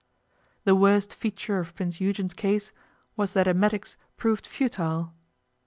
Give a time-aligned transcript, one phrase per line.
[0.63, 2.71] The worst feature of Prince Eugen's case
[3.15, 5.13] was that emetics proved futile.